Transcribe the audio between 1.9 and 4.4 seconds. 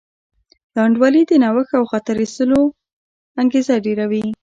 خطر اخیستلو انګېزه ډېروي.